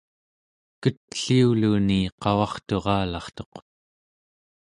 [0.81, 3.53] ketliuluni qavarturalartuq